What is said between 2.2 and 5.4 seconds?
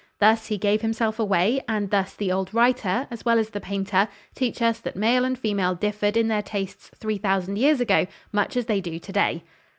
old writer, as well as the painter, teach us that male and